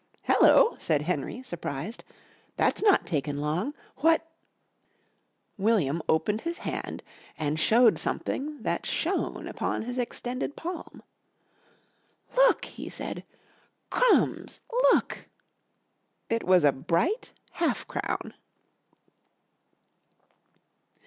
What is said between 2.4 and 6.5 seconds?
"That's not taken long. What" William opened